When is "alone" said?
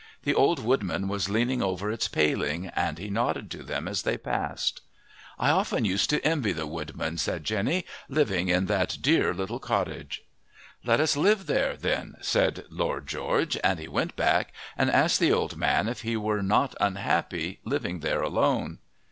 18.23-18.79